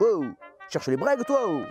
Oh, 0.00 0.24
cherche 0.70 0.88
les 0.88 0.96
brègues, 0.96 1.24
toi 1.24 1.40
oh. 1.46 1.62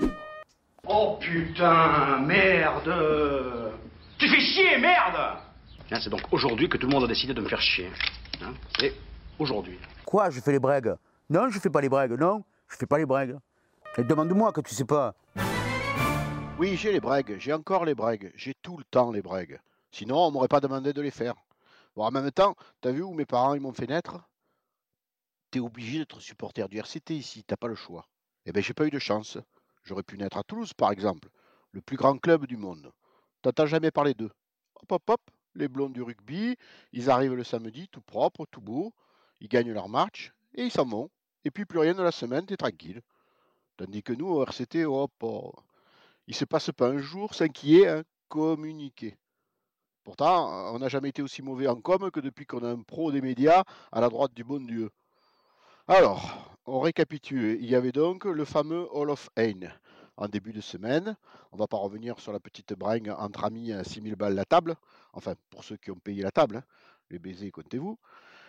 Oh 0.87 1.17
putain, 1.19 2.19
merde 2.19 3.73
Tu 4.17 4.27
fais 4.27 4.39
chier, 4.39 4.77
merde 4.77 5.37
C'est 5.89 6.09
donc 6.09 6.21
aujourd'hui 6.31 6.69
que 6.69 6.77
tout 6.77 6.87
le 6.87 6.93
monde 6.93 7.03
a 7.03 7.07
décidé 7.07 7.33
de 7.33 7.41
me 7.41 7.47
faire 7.47 7.61
chier. 7.61 7.89
Hein, 8.41 8.53
C'est 8.79 8.93
aujourd'hui. 9.39 9.79
Quoi, 10.05 10.29
je 10.29 10.39
fais 10.39 10.51
les 10.51 10.59
brègues 10.59 10.95
Non, 11.29 11.49
je 11.49 11.59
fais 11.59 11.69
pas 11.69 11.81
les 11.81 11.89
brègues, 11.89 12.13
non, 12.19 12.43
je 12.67 12.77
fais 12.77 12.85
pas 12.85 12.97
les 12.97 13.05
brègues. 13.05 13.35
Et 13.97 14.03
demande-moi 14.03 14.51
que 14.51 14.61
tu 14.61 14.73
sais 14.73 14.85
pas. 14.85 15.13
Oui, 16.57 16.75
j'ai 16.77 16.91
les 16.91 16.99
brègues, 16.99 17.35
j'ai 17.37 17.53
encore 17.53 17.85
les 17.85 17.95
brègues, 17.95 18.31
j'ai 18.35 18.53
tout 18.61 18.77
le 18.77 18.83
temps 18.85 19.11
les 19.11 19.21
brègues. 19.21 19.59
Sinon, 19.91 20.17
on 20.17 20.31
m'aurait 20.31 20.47
pas 20.47 20.59
demandé 20.59 20.93
de 20.93 21.01
les 21.01 21.11
faire. 21.11 21.35
Bon, 21.95 22.03
en 22.03 22.11
même 22.11 22.31
temps, 22.31 22.55
t'as 22.81 22.91
vu 22.91 23.01
où 23.01 23.13
mes 23.13 23.25
parents 23.25 23.53
ils 23.53 23.61
m'ont 23.61 23.73
fait 23.73 23.87
naître? 23.87 24.19
T'es 25.51 25.59
obligé 25.59 25.99
d'être 25.99 26.19
supporter 26.19 26.67
du 26.67 26.77
RCT 26.77 27.15
ici, 27.15 27.43
t'as 27.45 27.55
pas 27.55 27.67
le 27.67 27.75
choix. 27.75 28.05
Eh 28.45 28.51
ben, 28.51 28.61
j'ai 28.61 28.73
pas 28.73 28.85
eu 28.85 28.91
de 28.91 28.99
chance. 28.99 29.37
J'aurais 29.83 30.03
pu 30.03 30.17
naître 30.17 30.37
à 30.37 30.43
Toulouse, 30.43 30.73
par 30.73 30.91
exemple, 30.91 31.29
le 31.71 31.81
plus 31.81 31.97
grand 31.97 32.17
club 32.17 32.45
du 32.45 32.57
monde. 32.57 32.91
T'entends 33.41 33.65
jamais 33.65 33.91
parler 33.91 34.13
d'eux. 34.13 34.31
Hop, 34.75 34.91
hop, 34.91 35.09
hop, 35.09 35.21
les 35.55 35.67
blonds 35.67 35.89
du 35.89 36.01
rugby, 36.01 36.57
ils 36.91 37.09
arrivent 37.09 37.35
le 37.35 37.43
samedi, 37.43 37.87
tout 37.89 38.01
propre, 38.01 38.45
tout 38.49 38.61
beau, 38.61 38.93
ils 39.39 39.47
gagnent 39.47 39.71
leur 39.73 39.89
match, 39.89 40.33
et 40.53 40.63
ils 40.63 40.71
s'en 40.71 40.85
vont. 40.85 41.09
Et 41.43 41.51
puis 41.51 41.65
plus 41.65 41.79
rien 41.79 41.93
de 41.93 42.03
la 42.03 42.11
semaine, 42.11 42.45
t'es 42.45 42.57
tranquille. 42.57 43.01
Tandis 43.77 44.03
que 44.03 44.13
nous, 44.13 44.27
au 44.27 44.43
RCT, 44.43 44.85
hop, 44.85 45.11
oh, 45.21 45.53
il 46.27 46.35
se 46.35 46.45
passe 46.45 46.71
pas 46.71 46.87
un 46.87 46.97
jour 46.97 47.33
sans 47.33 47.47
qu'il 47.47 47.69
y 47.69 47.81
ait 47.81 47.87
un 47.87 48.03
communiqué. 48.29 49.17
Pourtant, 50.03 50.73
on 50.73 50.79
n'a 50.79 50.87
jamais 50.87 51.09
été 51.09 51.21
aussi 51.21 51.41
mauvais 51.41 51.67
en 51.67 51.81
com 51.81 52.11
que 52.11 52.19
depuis 52.19 52.45
qu'on 52.45 52.63
a 52.63 52.69
un 52.69 52.81
pro 52.81 53.11
des 53.11 53.21
médias 53.21 53.63
à 53.91 54.01
la 54.01 54.09
droite 54.09 54.33
du 54.33 54.43
bon 54.43 54.65
Dieu. 54.65 54.91
Alors, 55.87 56.54
on 56.65 56.79
récapitule. 56.79 57.57
Il 57.61 57.69
y 57.69 57.75
avait 57.75 57.91
donc 57.91 58.25
le 58.25 58.45
fameux 58.45 58.87
Hall 58.91 59.09
of 59.09 59.29
Fame 59.35 59.71
en 60.17 60.27
début 60.27 60.53
de 60.53 60.61
semaine. 60.61 61.15
On 61.51 61.57
va 61.57 61.67
pas 61.67 61.77
revenir 61.77 62.19
sur 62.19 62.31
la 62.31 62.39
petite 62.39 62.73
bringue 62.73 63.09
entre 63.17 63.43
amis 63.45 63.71
à 63.71 63.83
6000 63.83 64.15
balles 64.15 64.35
la 64.35 64.45
table. 64.45 64.75
Enfin, 65.13 65.35
pour 65.49 65.63
ceux 65.63 65.77
qui 65.77 65.91
ont 65.91 65.99
payé 65.99 66.23
la 66.23 66.31
table, 66.31 66.57
hein. 66.57 66.63
les 67.09 67.19
baisers, 67.19 67.51
comptez-vous. 67.51 67.97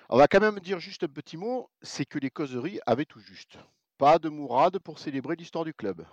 On 0.09 0.19
va 0.19 0.29
quand 0.29 0.41
même 0.41 0.61
dire 0.61 0.79
juste 0.79 1.05
un 1.05 1.09
petit 1.09 1.37
mot, 1.37 1.69
c'est 1.83 2.05
que 2.05 2.19
les 2.19 2.31
causeries 2.31 2.81
avaient 2.87 3.05
tout 3.05 3.21
juste. 3.21 3.59
Pas 3.99 4.19
de 4.19 4.29
mourade 4.29 4.79
pour 4.79 4.99
célébrer 4.99 5.37
l'histoire 5.37 5.65
du 5.65 5.75
club. 5.75 6.05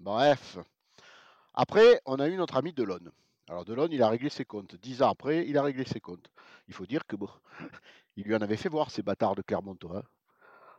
Bref. 0.00 0.58
Après, 1.54 2.00
on 2.06 2.20
a 2.20 2.28
eu 2.28 2.36
notre 2.36 2.56
ami 2.56 2.72
Delon. 2.72 3.00
Alors 3.48 3.64
Delon, 3.64 3.88
il 3.90 4.02
a 4.02 4.08
réglé 4.08 4.28
ses 4.30 4.44
comptes. 4.44 4.76
Dix 4.76 5.02
ans 5.02 5.10
après, 5.10 5.46
il 5.48 5.58
a 5.58 5.62
réglé 5.62 5.84
ses 5.84 6.00
comptes. 6.00 6.30
Il 6.68 6.74
faut 6.74 6.86
dire 6.86 7.06
que 7.06 7.16
bon, 7.16 7.28
il 8.16 8.24
lui 8.24 8.36
en 8.36 8.40
avait 8.40 8.56
fait 8.56 8.68
voir 8.68 8.90
ces 8.90 9.02
bâtards 9.02 9.34
de 9.34 9.42
Clermontois. 9.42 9.98
hein. 9.98 10.02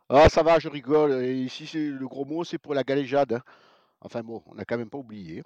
Ah, 0.10 0.30
ça 0.30 0.44
va, 0.44 0.60
je 0.60 0.68
rigole. 0.70 1.24
Et 1.24 1.36
ici, 1.42 1.68
c'est 1.68 1.88
le 1.90 2.08
gros 2.08 2.26
mot, 2.26 2.44
c'est 2.44 2.58
pour 2.58 2.74
la 2.74 2.84
galéjade. 2.84 3.34
hein. 3.34 3.44
Enfin 4.02 4.24
bon, 4.24 4.44
on 4.48 4.56
n'a 4.56 4.66
quand 4.66 4.78
même 4.78 4.90
pas 4.90 4.98
oublié. 4.98 5.44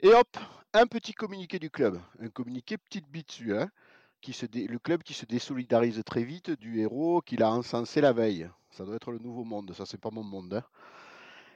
Et 0.00 0.08
hop, 0.14 0.36
un 0.74 0.86
petit 0.86 1.14
communiqué 1.14 1.58
du 1.58 1.70
club. 1.70 2.00
Un 2.20 2.28
communiqué 2.30 2.78
petite 2.78 3.08
bite 3.08 3.28
dessus, 3.28 3.56
hein, 3.56 3.70
qui 4.22 4.32
se 4.32 4.46
Le 4.46 4.78
club 4.78 5.02
qui 5.04 5.14
se 5.14 5.26
désolidarise 5.26 6.02
très 6.06 6.24
vite 6.24 6.50
du 6.52 6.80
héros 6.80 7.22
qu'il 7.22 7.42
a 7.42 7.50
encensé 7.52 8.00
la 8.00 8.12
veille. 8.12 8.48
Ça 8.70 8.84
doit 8.84 8.96
être 8.96 9.12
le 9.12 9.18
nouveau 9.20 9.44
monde, 9.44 9.72
ça 9.74 9.86
c'est 9.86 10.00
pas 10.00 10.10
mon 10.12 10.24
monde. 10.24 10.54
hein. 10.54 10.64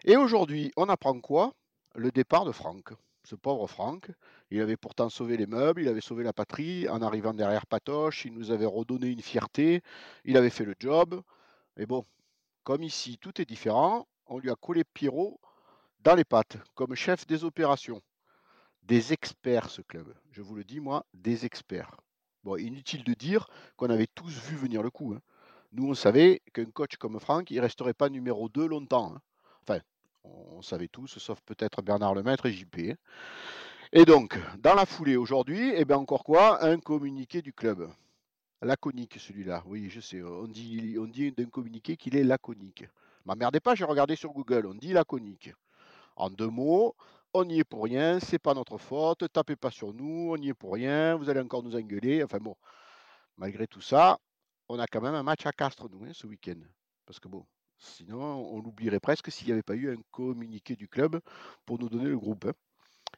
Et 0.04 0.16
aujourd'hui, 0.16 0.72
on 0.76 0.88
apprend 0.88 1.18
quoi? 1.20 1.54
Le 1.94 2.10
départ 2.10 2.44
de 2.44 2.52
Franck. 2.52 2.90
Ce 3.24 3.34
pauvre 3.36 3.66
Franck, 3.68 4.10
il 4.50 4.60
avait 4.60 4.76
pourtant 4.76 5.08
sauvé 5.10 5.36
les 5.36 5.46
meubles, 5.46 5.82
il 5.82 5.88
avait 5.88 6.00
sauvé 6.00 6.24
la 6.24 6.32
patrie 6.32 6.88
en 6.88 7.02
arrivant 7.02 7.34
derrière 7.34 7.66
Patoche, 7.66 8.24
il 8.24 8.32
nous 8.32 8.50
avait 8.50 8.66
redonné 8.66 9.08
une 9.08 9.20
fierté, 9.22 9.82
il 10.24 10.36
avait 10.36 10.50
fait 10.50 10.64
le 10.64 10.74
job. 10.80 11.22
Mais 11.76 11.86
bon, 11.86 12.04
comme 12.68 12.82
ici 12.82 13.16
tout 13.16 13.40
est 13.40 13.46
différent, 13.46 14.06
on 14.26 14.38
lui 14.38 14.50
a 14.50 14.54
collé 14.54 14.84
Pierrot 14.84 15.40
dans 16.00 16.14
les 16.14 16.24
pattes 16.24 16.58
comme 16.74 16.94
chef 16.94 17.26
des 17.26 17.42
opérations. 17.44 18.02
Des 18.82 19.14
experts 19.14 19.70
ce 19.70 19.80
club. 19.80 20.14
Je 20.32 20.42
vous 20.42 20.54
le 20.54 20.64
dis 20.64 20.78
moi, 20.78 21.06
des 21.14 21.46
experts. 21.46 21.96
Bon, 22.44 22.58
inutile 22.58 23.04
de 23.04 23.14
dire 23.14 23.48
qu'on 23.78 23.88
avait 23.88 24.06
tous 24.14 24.38
vu 24.50 24.54
venir 24.54 24.82
le 24.82 24.90
coup. 24.90 25.14
hein. 25.14 25.22
Nous, 25.72 25.88
on 25.88 25.94
savait 25.94 26.42
qu'un 26.52 26.66
coach 26.66 26.96
comme 26.96 27.18
Franck, 27.18 27.50
il 27.50 27.58
resterait 27.58 27.94
pas 27.94 28.10
numéro 28.10 28.50
2 28.50 28.66
longtemps. 28.66 29.14
hein. 29.14 29.22
Enfin, 29.62 29.80
on 30.24 30.60
savait 30.60 30.88
tous, 30.88 31.18
sauf 31.18 31.40
peut-être 31.46 31.80
Bernard 31.80 32.14
Lemaître 32.14 32.44
et 32.44 32.52
JP. 32.52 32.90
hein. 32.90 32.96
Et 33.94 34.04
donc, 34.04 34.38
dans 34.58 34.74
la 34.74 34.84
foulée 34.84 35.16
aujourd'hui, 35.16 35.72
eh 35.74 35.86
bien 35.86 35.96
encore 35.96 36.22
quoi? 36.22 36.62
Un 36.62 36.78
communiqué 36.80 37.40
du 37.40 37.54
club. 37.54 37.90
Laconique 38.62 39.18
celui-là, 39.18 39.62
oui, 39.66 39.88
je 39.90 40.00
sais. 40.00 40.22
On 40.22 40.46
dit, 40.48 40.96
on 40.98 41.06
dit 41.06 41.32
d'un 41.32 41.46
communiqué 41.46 41.96
qu'il 41.96 42.16
est 42.16 42.24
laconique. 42.24 42.84
M'emmerdez 43.24 43.60
pas, 43.60 43.74
j'ai 43.74 43.84
regardé 43.84 44.16
sur 44.16 44.32
Google, 44.32 44.66
on 44.66 44.74
dit 44.74 44.92
laconique. 44.92 45.52
En 46.16 46.30
deux 46.30 46.48
mots, 46.48 46.96
on 47.34 47.44
n'y 47.44 47.60
est 47.60 47.64
pour 47.64 47.84
rien, 47.84 48.20
c'est 48.20 48.38
pas 48.38 48.54
notre 48.54 48.78
faute, 48.78 49.24
tapez 49.32 49.56
pas 49.56 49.70
sur 49.70 49.94
nous, 49.94 50.30
on 50.32 50.36
n'y 50.38 50.48
est 50.48 50.54
pour 50.54 50.74
rien, 50.74 51.14
vous 51.16 51.28
allez 51.30 51.40
encore 51.40 51.62
nous 51.62 51.76
engueuler. 51.76 52.24
Enfin 52.24 52.38
bon, 52.38 52.56
malgré 53.36 53.66
tout 53.68 53.80
ça, 53.80 54.18
on 54.68 54.78
a 54.80 54.86
quand 54.86 55.00
même 55.02 55.14
un 55.14 55.22
match 55.22 55.46
à 55.46 55.52
Castres, 55.52 55.88
nous, 55.90 56.04
hein, 56.04 56.12
ce 56.12 56.26
week-end. 56.26 56.60
Parce 57.06 57.20
que 57.20 57.28
bon, 57.28 57.46
sinon, 57.78 58.20
on 58.52 58.60
l'oublierait 58.60 59.00
presque 59.00 59.30
s'il 59.32 59.46
n'y 59.46 59.52
avait 59.52 59.62
pas 59.62 59.74
eu 59.76 59.92
un 59.92 60.00
communiqué 60.10 60.76
du 60.76 60.88
club 60.88 61.20
pour 61.66 61.78
nous 61.78 61.88
donner 61.88 62.08
le 62.08 62.18
groupe. 62.18 62.46
hein. 62.46 62.52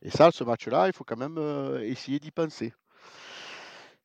Et 0.02 0.10
ça, 0.10 0.30
ce 0.32 0.44
match-là, 0.44 0.88
il 0.88 0.92
faut 0.94 1.04
quand 1.04 1.16
même 1.16 1.38
euh, 1.38 1.80
essayer 1.82 2.20
d'y 2.20 2.30
penser. 2.30 2.72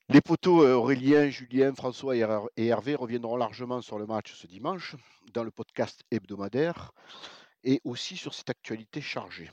Les 0.09 0.21
poteaux 0.21 0.63
euh, 0.63 0.75
Aurélien, 0.75 1.29
Julien, 1.29 1.73
François 1.73 2.15
et 2.15 2.19
Her- 2.19 2.47
et 2.57 2.67
Hervé 2.67 2.93
reviendront 2.95 3.37
largement 3.37 3.81
sur 3.81 3.97
le 3.97 4.05
match 4.05 4.33
ce 4.33 4.45
dimanche 4.45 4.95
dans 5.33 5.43
le 5.43 5.49
podcast 5.51 6.03
hebdomadaire 6.11 6.91
et 7.63 7.81
aussi 7.83 8.15
sur 8.15 8.33
cette 8.35 8.49
actualité 8.51 9.01
chargée. 9.01 9.49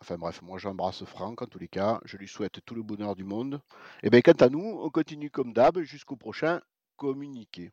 Enfin 0.00 0.16
bref, 0.16 0.40
moi 0.40 0.58
j'embrasse 0.58 1.04
Franck 1.04 1.42
en 1.42 1.46
tous 1.46 1.58
les 1.58 1.68
cas, 1.68 2.00
je 2.04 2.16
lui 2.16 2.26
souhaite 2.28 2.60
tout 2.64 2.74
le 2.74 2.82
bonheur 2.82 3.14
du 3.14 3.24
monde. 3.24 3.60
Et 4.02 4.08
bien 4.08 4.22
quant 4.22 4.32
à 4.32 4.48
nous, 4.48 4.78
on 4.82 4.88
continue 4.88 5.30
comme 5.30 5.52
d'hab 5.52 5.78
jusqu'au 5.80 6.16
prochain 6.16 6.60
communiqué. 6.96 7.70